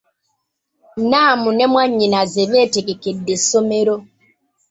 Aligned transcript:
Namu 1.09 1.49
ne 1.55 1.65
mwanyinnaze 1.71 2.41
beetegekedde 2.51 3.29
essomero. 3.37 3.95